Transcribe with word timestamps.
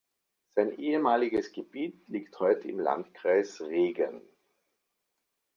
Sein 0.55 0.79
ehemaliges 0.79 1.51
Gebiet 1.53 2.01
liegt 2.09 2.39
heute 2.39 2.67
im 2.67 2.79
Landkreis 2.79 3.61
Regen. 3.61 4.23